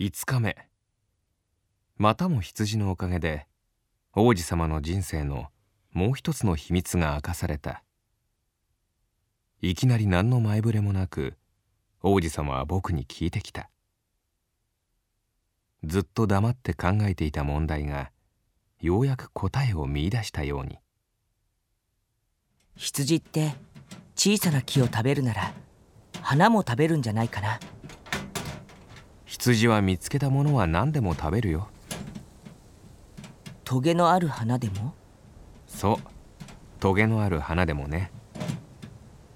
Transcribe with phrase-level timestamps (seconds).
[0.00, 0.56] 5日目。
[1.96, 3.48] またも羊のおかげで
[4.14, 5.48] 王子様の人生の
[5.92, 7.82] もう一つの秘密が明かされた。
[9.60, 11.36] いきなり何の前触れもなく
[12.00, 13.70] 王子様は僕に聞いてきた。
[15.82, 18.12] ずっと黙って考えていた問題が
[18.80, 20.78] ようやく答えを見いだしたように。
[22.76, 23.52] 羊って
[24.14, 25.52] 小さな木を食べるなら
[26.22, 27.58] 花も食べるんじゃないかな。
[29.28, 31.68] 羊は見つけたものは何でも食べるよ。
[33.62, 34.94] トゲのある花でも？
[35.66, 35.96] そう。
[36.80, 38.10] トゲのある花でもね。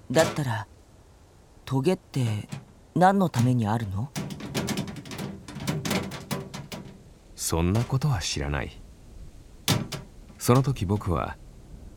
[0.09, 0.67] だったら
[1.63, 2.49] トゲって
[2.95, 4.09] 何のためにあるの？
[7.35, 8.81] そんなことは知らない。
[10.39, 11.37] その時僕は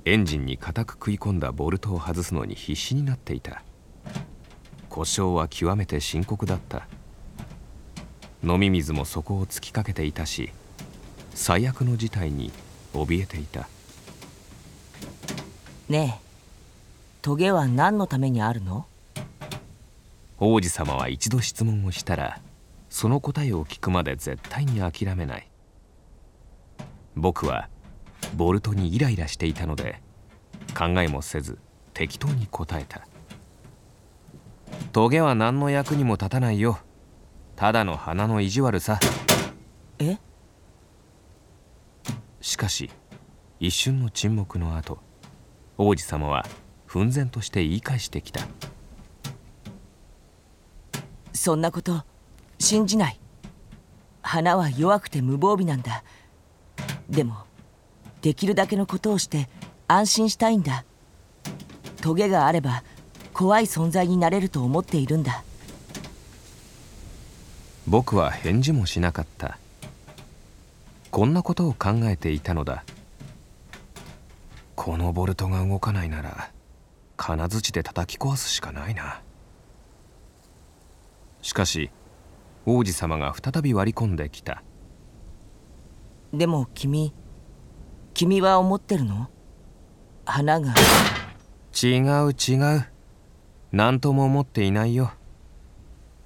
[0.05, 3.63] エンジンに固く食い込んだボルトを外すのに必死になっていた。
[4.91, 6.87] 故障は極めて深刻だった
[8.47, 10.53] 飲み水も底を突きかけていたし
[11.35, 12.53] 最悪の事態に
[12.95, 13.69] 怯えていた。
[15.89, 16.27] ねえ
[17.23, 18.87] トゲは何のためにあるの？
[20.39, 22.41] 王子様は一度質問をしたら
[22.89, 25.49] その答えを聞くまで絶対に諦めない。
[27.17, 27.69] 僕は
[28.37, 30.01] ボルトにイライラしていたので
[30.77, 31.59] 考えもせず
[31.95, 33.07] 適当に答えた。
[34.93, 36.79] トゲは何の役にも立たないよ
[37.57, 39.01] ただの花の意地悪さ。
[39.99, 40.19] え？
[42.43, 42.91] しかし
[43.59, 44.99] 一瞬の沈黙の後
[45.79, 46.47] 王子様は
[46.85, 48.43] 奮然として言い返してきた。
[51.33, 52.05] そんなこと
[52.59, 53.19] 信じない。
[54.21, 56.05] 花は弱くて無防備なんだ。
[57.09, 57.37] でも
[58.21, 59.49] できるだけのことをして
[59.89, 60.85] 安心したいんだ。
[62.03, 62.85] トゲがあれば
[63.33, 65.43] 怖い存在になれると思っているんだ
[67.89, 69.59] 僕は返事もしなかった。
[71.13, 72.85] こんなことを考えていたのだ。
[74.75, 76.51] このボルトが動かないなら
[77.17, 79.23] 金槌で叩き壊すしかないな。
[81.43, 81.91] しかし
[82.67, 84.63] 王子様が再び割り込んできた。
[86.35, 87.15] でも君
[88.15, 89.31] 君は思ってるの？
[90.25, 90.75] 花が。
[91.81, 92.85] 違う違う。
[93.71, 95.13] 何とも思っていないよ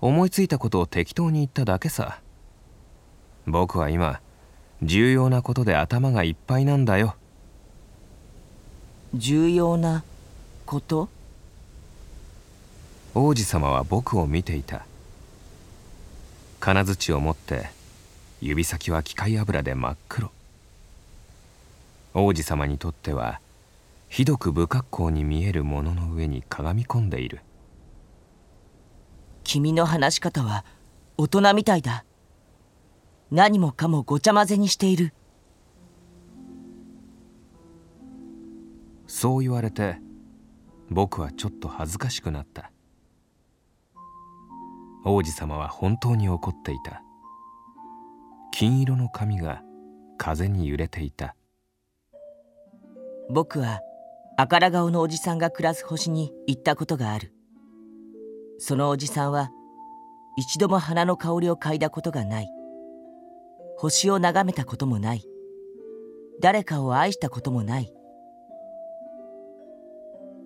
[0.01, 2.21] 思いついたことを適当に言っただけさ。
[3.47, 4.21] 僕は今
[4.83, 7.17] 重要なことで頭がいっぱいなんだよ。
[9.15, 10.05] 重要な
[10.65, 11.09] こと？
[13.15, 14.87] 王子様は僕を見ていた。
[16.61, 17.71] 金槌を持って
[18.41, 20.31] 指先は機械油で真っ黒。
[22.15, 23.41] 王子様にとっては
[24.09, 27.41] ひどく不格好に見えるものの上にかがみ込んでいる
[29.53, 30.65] 君の話し方は
[31.19, 32.05] 大人みたいだ。
[33.33, 35.13] 何もかもごちゃ混ぜにしている。
[39.09, 39.97] そう言われて
[40.89, 42.71] 僕はちょっと恥ずかしくなった。
[45.05, 47.03] 王子様は本当に怒っていた。
[48.53, 49.63] 金色の髪が
[50.17, 51.35] 風に揺れていた。
[53.29, 53.81] 僕は
[54.37, 57.35] 赤ら顔のおじさんが暮らす星に行ったことがある
[58.63, 59.51] そのおじさんは
[60.37, 62.49] 一度も花の香りを嗅いだことがない。
[63.79, 65.25] 星を眺めたこともない。
[66.43, 67.91] 誰かを愛したこともない。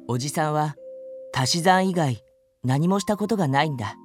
[0.07, 0.77] おじさんは
[1.35, 2.23] 足し算以外
[2.63, 3.97] 何もしたことがないんだ。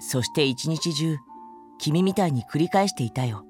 [0.00, 1.16] そして一日中
[1.78, 3.44] 君みたいに繰り返していたよ。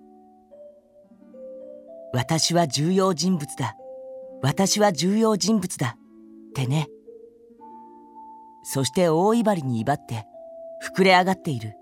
[2.12, 3.76] 私は重要人物だ。
[4.42, 5.96] 私は重要人物だ。
[6.50, 6.88] ってね。
[8.68, 10.26] そして大威張りに威張って
[10.82, 11.74] 膨れ上がっている。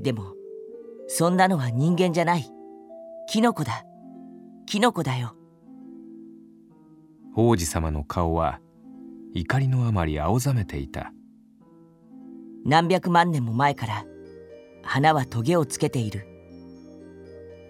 [0.00, 0.34] でも
[1.06, 2.50] そんなのは人間じゃない。
[3.28, 3.84] キノコだ。
[4.66, 5.36] キノコだよ。
[7.36, 8.58] 王子様の顔は
[9.32, 11.12] 怒りのあまり青ざめていた。
[12.64, 14.04] 何百万年も前から
[14.82, 16.26] 花はトゲをつけている。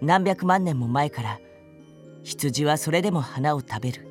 [0.00, 1.38] 何百万年も前から
[2.22, 4.08] 羊はそれでも花を食べる。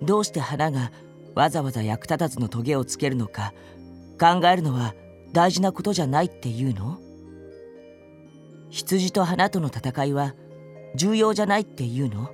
[0.00, 0.92] どうして花が
[1.38, 3.54] わざわざ役立たずのトゲをつけるのか
[4.18, 4.96] 考えるのは
[5.32, 6.98] 大事なことじゃないっていうの？
[8.70, 10.34] 羊と花との戦いは
[10.96, 12.28] 重要じゃないっていうの？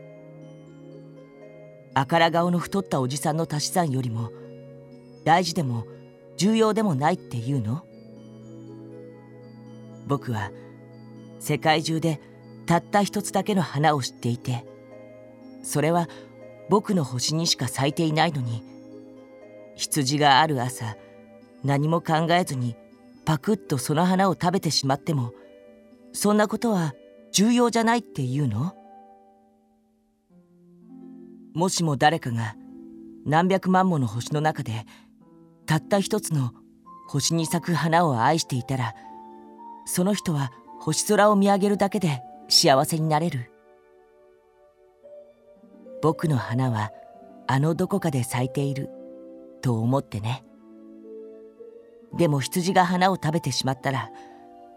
[1.92, 4.30] 赤ら顔の太ったおじさんの足し算よりも
[5.26, 5.84] 大事でも
[6.38, 7.84] 重要でもないっていうの？
[10.06, 10.50] 僕は
[11.40, 12.22] 世界中で
[12.64, 14.64] たった一つだけの花を知っていて
[15.62, 16.08] それは
[16.70, 18.62] 僕の星にしか咲いていないのに
[19.76, 20.96] 羊がある朝
[21.62, 22.76] 何も考えずに
[23.24, 25.32] パクッとその花を食べてしまっても
[26.12, 26.94] そんなことは
[27.32, 28.74] 重要じゃないっていうの？
[31.54, 32.54] もしも誰かが
[33.24, 34.84] 何百万もの星の中で
[35.66, 36.52] たった一つの
[37.08, 38.94] 星に咲く花を愛していたら
[39.86, 43.50] その人は星空を見上げるだけで幸せになれる。
[46.02, 46.90] 僕の花は
[47.46, 48.90] あのどこかで咲いている。
[49.64, 50.44] と思ってね。
[52.12, 54.10] でも羊が花を食べてしまったら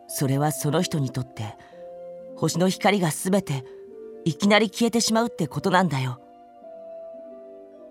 [0.07, 1.55] それはその人にとって
[2.37, 3.65] 星の光が全て
[4.23, 6.21] いきなり消えてしまうってことなんだよ。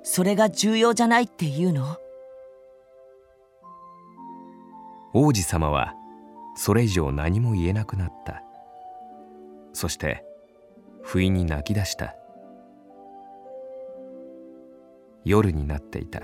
[0.04, 1.98] それが重要じゃないっていうの？
[5.12, 5.92] 王子様は
[6.56, 8.42] それ以上何も言えなくなった。
[9.74, 10.24] そして
[11.02, 12.16] 不意に泣き出した。
[15.26, 16.22] 夜になっていた。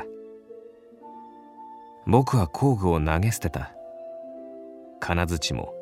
[2.07, 3.73] 僕は工具を投げ捨てた。
[5.01, 5.75] 金槌も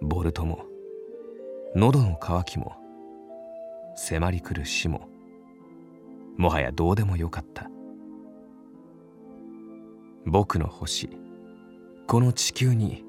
[0.00, 0.64] ボルトも
[1.74, 2.74] 喉の渇きも
[3.96, 5.08] 迫り来る死も
[6.36, 7.70] もはやどうでもよかった。
[10.26, 11.10] 僕の星
[12.06, 13.04] この地球に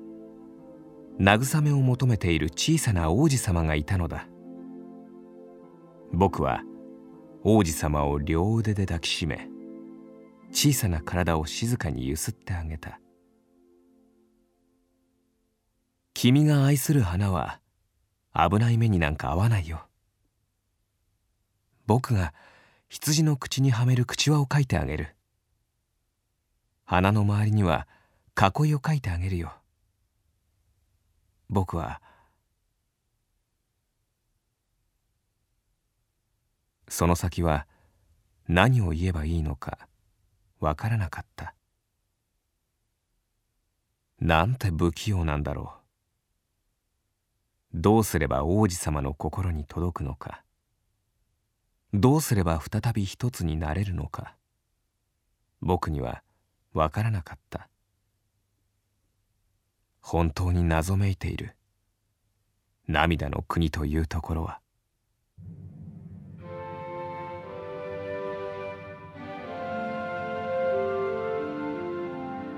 [1.20, 4.28] 慰めを求めている小さな王子様がいたのだ。
[6.14, 6.62] 僕は
[7.44, 9.50] 王子様を両腕で抱きしめ
[10.52, 13.00] 小さな体を静かにゆすってあげた。
[16.14, 17.60] 君が愛する花は
[18.34, 19.88] 危ない目になんか合わないよ。
[21.86, 22.34] 僕が
[22.90, 25.16] 羊の口にはめる口輪を描いてあげる。
[26.86, 27.88] 花の周りには
[28.36, 29.54] 囲いを描いてあげるよ。
[31.50, 32.02] 僕は
[36.88, 37.68] その先は
[38.48, 39.87] 何を言えばいいのか。
[40.60, 41.54] わからなかった。
[44.20, 45.78] なんて不器用なんだろう。
[47.74, 50.44] どうすれば王子様の心に届くのか。
[51.94, 54.36] どうすれば再び一つになれるのか。
[55.62, 56.24] 僕には
[56.74, 57.70] わからなかった。
[60.02, 61.56] 本当に謎めいている。
[62.88, 64.62] 涙の国というところは。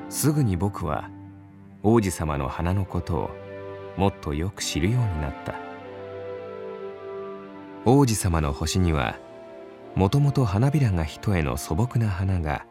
[0.10, 1.10] すぐに僕は
[1.84, 3.30] 王子様の花のことを
[3.96, 5.54] もっとよく知るようになった。
[7.86, 9.18] 王子様の星には
[9.96, 12.66] もともと花びらが一重の素朴な花が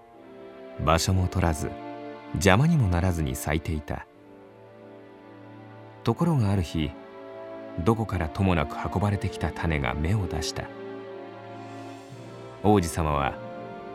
[0.84, 1.70] 場所も取らず
[2.34, 4.06] 邪魔にもならずに咲いていた。
[6.02, 6.90] ところがある日
[7.84, 10.64] どこからともなく運ばれてきた種が芽を出した。
[12.64, 13.34] 王子様は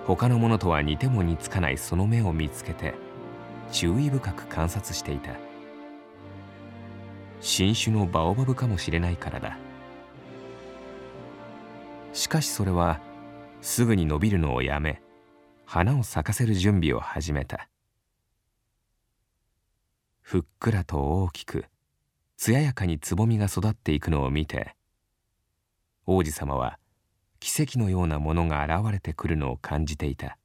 [0.07, 2.94] 他のものとは似ても似つかないその芽を見つけて
[3.73, 5.31] 注意深く観察していた。
[7.41, 9.57] 新種のバオバブかもしれないからだ。
[12.13, 13.01] しかしそれは
[13.61, 15.01] すぐに伸びるのをやめ
[15.65, 17.67] 花を咲かせる準備を始めた。
[20.21, 21.65] ふっくらと大きく
[22.37, 24.75] 艶やかにつぼみが育っていくのを見て
[26.05, 26.77] 王子様は
[27.39, 30.37] 奇跡のようなものが現れてくるのを感じていた。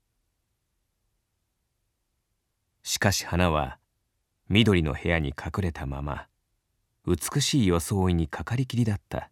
[2.89, 3.77] しかし花は
[4.49, 6.27] 緑の部屋に隠れたまま
[7.07, 9.31] 美しい装いにかかりきりだった。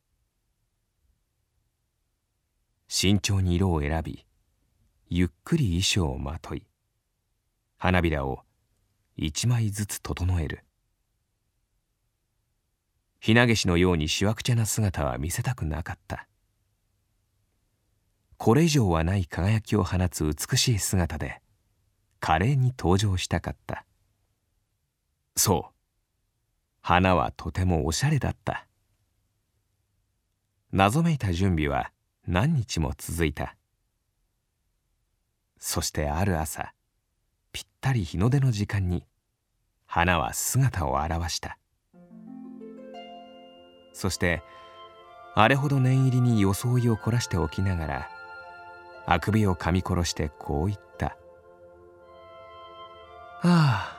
[2.86, 4.26] 慎重に色を選び
[5.08, 6.66] ゆっくり衣装をまとい
[7.78, 8.40] 花びらを
[9.16, 10.62] 一枚ずつ整える。
[13.20, 16.28] ひなげしのようにしわくちゃな姿は見せたくなかった。
[18.36, 21.40] これ以上はない輝きを放つ美しい姿で
[22.26, 23.85] 華麗に登場したかった。
[25.37, 25.75] そう。
[26.80, 28.66] 花はとてもおしゃれだった。
[30.73, 31.92] 謎めいた準備は
[32.26, 33.54] 何日も続いた。
[35.56, 36.73] そしてある朝
[37.52, 39.04] ぴったり日の出の時間に
[39.87, 41.59] 花は姿を現した。
[43.92, 44.42] そして
[45.37, 48.11] あれほど念入りに装いを凝らしておきながら
[49.06, 50.85] あくびを噛み殺してこう言った
[53.42, 53.96] 「ああ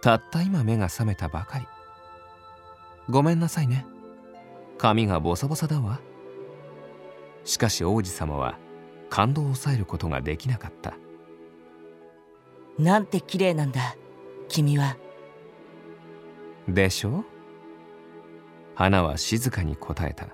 [0.00, 1.66] たった今目が覚めたばかり。
[3.08, 3.86] ごめんなさいね。
[4.78, 6.00] 髪がボサボサだわ」
[7.44, 8.58] しかし王子様は
[9.08, 10.94] 感動を抑えることができなかった。
[12.78, 13.96] なんて綺麗なんだ
[14.48, 14.96] 君は。
[16.68, 17.24] でしょ
[18.74, 20.28] 花は静かに答えた。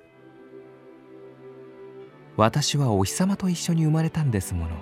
[2.37, 4.77] 私はお日様と一緒に生まれたんですもの。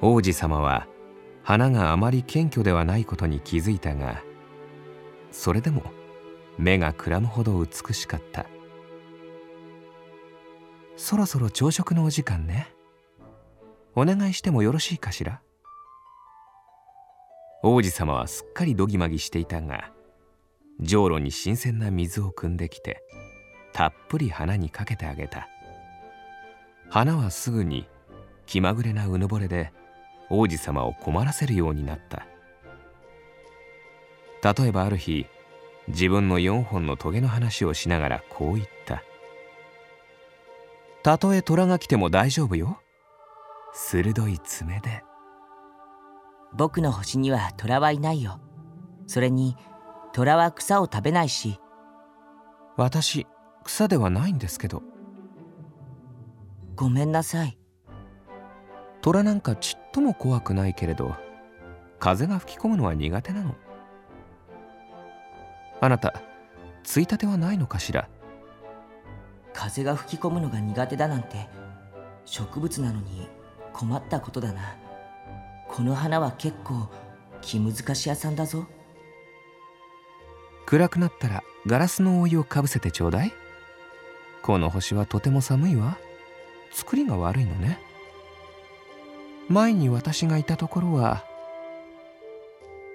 [0.00, 0.86] 王子様は
[1.48, 4.22] 花があまり謙虚ではないことに気づいたが
[5.30, 5.82] それでも
[6.58, 8.44] 目がくらむほど美しかった。
[10.98, 12.68] そろそろ朝食のお時間ね。
[13.94, 15.40] お願いしてもよろしいかしら？
[17.62, 19.90] 王子様はすっかりどぎまぎしていたが
[20.80, 23.02] じょうろに新鮮な水を汲んできて
[23.72, 25.48] たっぷり花にかけてあげた。
[26.90, 27.88] 花はすぐに
[28.44, 29.72] 気まぐれなうぬぼれで
[30.30, 32.26] 王子様を困らせるようになった。
[34.54, 35.26] 例えばある日
[35.88, 39.02] 自分の4本のトゲの話をしながらこう言った
[41.02, 42.80] 「たとえ虎が来ても大丈夫よ。
[43.72, 45.02] 鋭い爪で」
[46.54, 48.40] 僕の星には虎はいないよ。
[49.06, 49.56] それに
[50.12, 51.60] 虎は草を食べないし。
[52.76, 53.26] 私
[53.64, 54.82] 草ではないんですけど。
[56.74, 57.57] ごめんなさい
[59.08, 61.16] 虎なんかちっとも怖くないけれど
[61.98, 63.54] 風が吹き込むのは苦手なの。
[65.80, 66.20] あなた
[66.84, 68.06] ついたてはないのかしら？
[69.54, 71.48] 風が吹き込むのが苦手だなんて
[72.26, 73.30] 植物なのに
[73.72, 74.76] 困ったことだな。
[75.68, 76.90] この花は結構
[77.40, 78.66] 気難し屋さんだぞ。
[80.66, 83.32] 暗くなったらガラスの覆いをかぶせてちょうだい。
[84.42, 85.96] この星はとても寒いわ。
[86.72, 87.80] 作りが悪いのね
[89.48, 91.24] 前に私がいたところは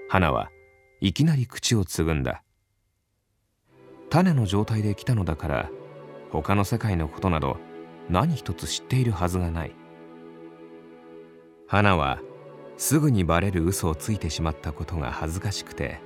[0.08, 0.52] 花は
[1.02, 2.44] いきなり口をつぐんだ。
[4.12, 5.70] 種の状態で来たのだから
[6.32, 7.58] 他の世界のことなど
[8.10, 9.76] 何一つ知っているはずがない。
[11.68, 12.20] 花は
[12.78, 16.00] すぐにバレる嘘をついてしまったことが恥ずかしくて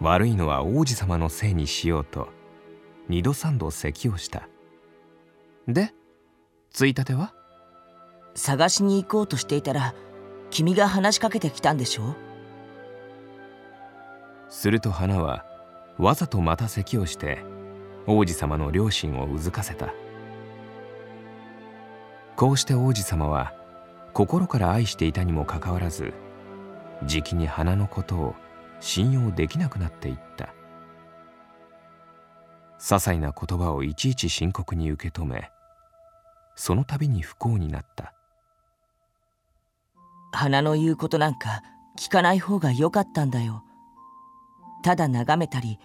[0.00, 2.28] 悪いのは王子様のせいにしようと
[3.08, 4.48] 二度三度咳をした。
[5.68, 5.92] で
[6.70, 7.34] ついたては？
[8.40, 9.94] 探しに行こうとしていたら
[10.48, 12.16] 君が話しかけてきたんでしょ
[14.48, 15.44] すると花は
[15.98, 17.44] わざとまた咳をして
[18.06, 19.92] 王子様の両親をうずかせた。
[22.34, 23.52] こうして王子様は
[24.14, 26.14] 心から愛していたにもかかわらず
[27.04, 28.34] じきに花のことを
[28.80, 30.54] 信用できなくなっていった。
[32.78, 35.50] 些細な言葉をいちいち深刻に受け止め
[36.54, 38.14] その度に不幸になった。
[40.32, 41.62] 花の言うことなんか
[41.98, 43.64] 聞かない方が良かったんだよ。
[44.82, 45.78] ただ眺めたり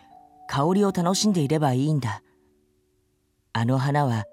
[0.47, 2.21] 香りを楽しんでいればいいんだ。
[3.53, 4.25] あの花は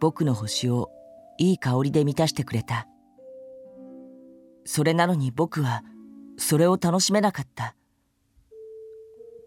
[0.00, 0.90] 僕の星を
[1.38, 2.86] いい香りで満たしてくれた。
[4.64, 5.82] それなのに僕は
[6.38, 7.74] それを楽しめなかった。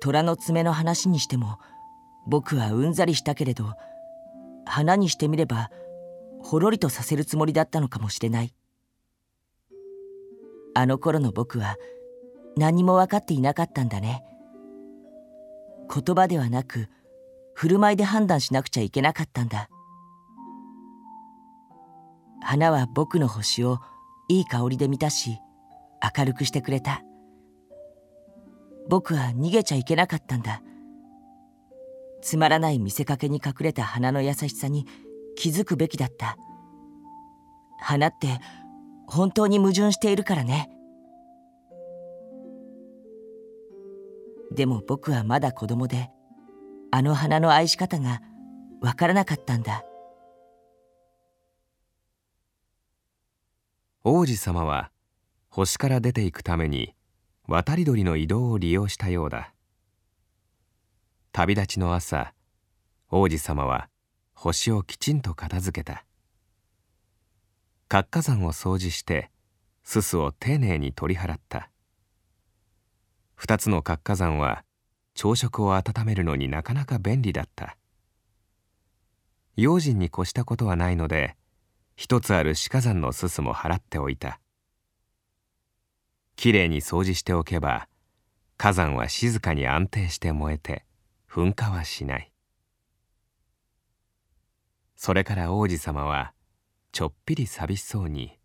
[0.02, 1.58] 虎の爪の話にしても
[2.28, 3.74] 僕はうんざりしたけれど
[4.66, 5.72] 花にしてみれば
[6.42, 8.54] ほろりとさせるつもりだったのかもしれない。
[10.76, 11.78] あの頃の僕は
[12.58, 14.24] 何も分かっていなかったんだね。
[15.92, 16.90] 言葉ではなく
[17.54, 19.70] 振る舞いで判断しなくちゃいけなかったんだ。
[22.42, 23.80] 花は僕の星を
[24.28, 25.40] いい香りで満たし
[26.18, 27.02] 明るくしてくれた。
[28.90, 30.62] 僕は逃げちゃいけなかったんだ。
[32.22, 34.86] つまらない見せかけに隠れた花の優しさに
[35.38, 36.38] 気づくべきだった。
[37.80, 38.40] 花って
[39.08, 40.70] 本当に矛盾しているからね。
[44.52, 46.10] でも僕はまだ子供で
[46.92, 48.22] あの花の愛し方が
[48.82, 49.84] わからなかったんだ。
[54.04, 54.92] 王子様は
[55.50, 56.94] 星から出ていくために
[57.48, 59.54] 渡り鳥の移動を利用したようだ。
[61.32, 62.34] 旅立ちの朝
[63.10, 63.90] 王子様は
[64.34, 66.06] 星をきちんと片付けた。
[67.88, 69.30] 活火山を掃除して
[69.84, 71.70] すすを丁寧に取り払った。
[73.36, 74.64] 二つの活火山は
[75.14, 77.78] 朝食を温めるのになかなか便利だった。
[79.56, 81.36] 用心に越したことはないので
[81.96, 84.40] 一つある死火山のすすも払っておいた。
[86.36, 87.88] きれいに掃除しておけば
[88.58, 90.86] 火山は静かに安定して燃えて
[91.30, 92.32] 噴火はしない。
[94.96, 96.35] それから王子様は
[96.96, 98.40] ちょっぴり寂しそうに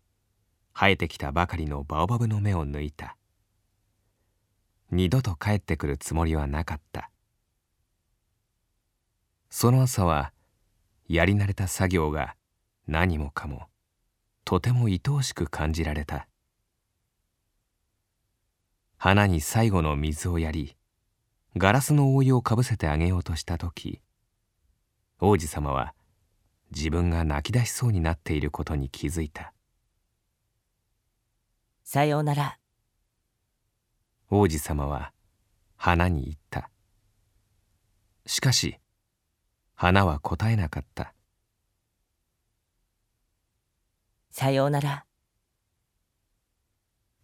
[0.73, 3.15] 生えてきたばかりのバオバブの芽を抜いた。
[4.91, 7.11] 二度と帰ってくるつもりはなかった。
[9.49, 10.33] その朝は
[11.07, 12.35] やり慣れた作業が
[12.87, 13.69] 何もかも
[14.43, 16.27] とても愛おしく感じられた。
[18.97, 20.75] 花に最後の水をやり
[21.55, 24.01] ガラスの覆いをかぶせてあげようとした時
[25.21, 25.93] 王子様は
[26.71, 29.53] 自分が泣き出しそうになっていることに気づいた。
[31.83, 32.57] さようなら。
[34.29, 35.11] 王子様は
[35.75, 36.69] 花に言った。
[38.25, 38.77] しかし
[39.75, 41.13] 花は答えなかった。
[44.29, 45.05] さようなら。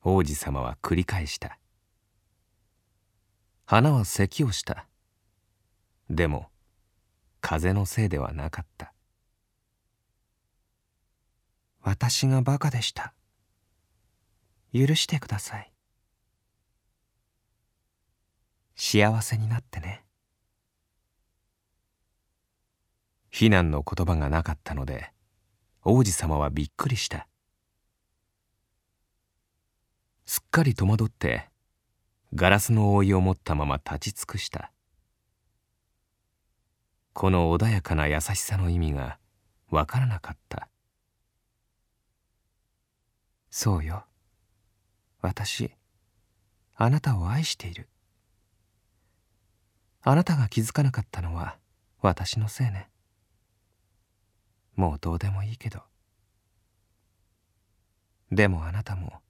[0.04, 1.58] 王子様は繰り返した。
[3.66, 4.88] 花は咳をした。
[6.10, 6.50] でも
[7.42, 8.94] 風のせいではなかった
[11.88, 13.14] 私がバカでした。
[14.74, 15.72] 許してください。
[18.76, 20.04] 幸せになってね。
[23.30, 25.14] 非難の言葉がなかったので
[25.86, 27.30] 王子様はびっくりした。
[30.26, 31.48] すっかり戸惑って
[32.34, 34.74] ガラスの覆いを持ったまま立ち尽くした。
[37.14, 39.20] この穏やかな優しさの意味が
[39.70, 40.68] わからなかった。
[43.50, 44.06] そうよ。
[45.22, 45.72] 私
[46.76, 47.90] あなたを愛している。
[50.02, 51.58] あなたが気づかなかったのは
[52.02, 52.90] 私のせいね。
[54.76, 55.82] もうどうでもいいけど。
[58.32, 59.22] でもあなたも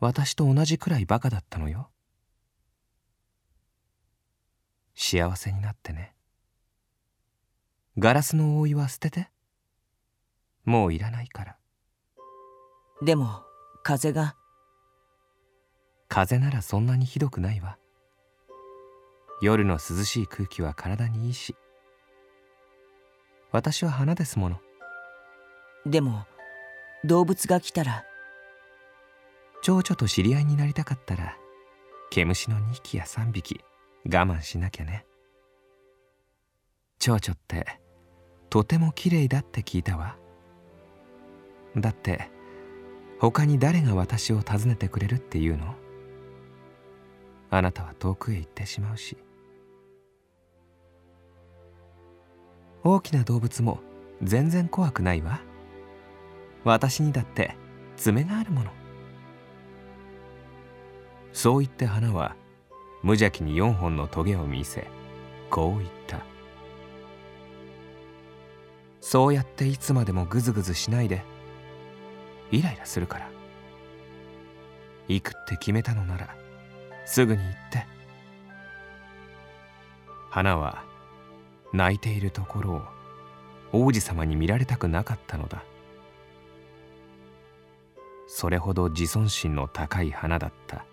[0.00, 1.90] 私と同じくらいバカだったのよ。
[4.94, 6.14] 幸せになってね。
[7.98, 9.28] ガラスの覆いは捨てて。
[10.64, 11.56] もういらないから。
[13.00, 13.42] でも
[13.82, 14.34] 風が。
[16.08, 17.78] 風ならそんなにひどくないわ。
[19.40, 21.54] 夜の涼しい空気は体にいいし。
[23.52, 24.60] 私は花ですもの。
[25.86, 26.24] でも
[27.04, 28.04] 動物が来たら。
[29.62, 31.36] 蝶々と知り合いになりたかったら
[32.10, 33.60] 毛虫の2匹や3匹
[34.04, 35.06] 我慢しなきゃね。
[36.98, 37.80] 蝶々って
[38.50, 40.16] とても綺麗だって聞いたわ。
[41.76, 42.30] だって
[43.20, 45.74] 他に誰が私を訪ねてくれるっていうの？
[47.50, 49.16] あなたは遠くへ行ってしまうし。
[52.84, 53.80] 大きな動物も
[54.22, 55.40] 全然怖くないわ。
[56.64, 57.56] 私にだって
[57.96, 58.70] 爪があるもの。
[61.32, 62.36] そう言って花は
[63.02, 64.86] 無邪気に4本のトゲを見せ
[65.50, 66.20] こう言った。
[69.00, 71.24] そうやっていつまでもグズグズしないで
[72.50, 73.28] イライラするから。
[75.08, 76.28] 行くって決めたのなら
[77.06, 77.86] すぐに行って。
[80.30, 80.84] 花は
[81.72, 82.82] 泣いているところを
[83.72, 85.62] 王子様に見られたくなかったのだ。
[88.26, 90.84] それほど自尊心の高い花だった。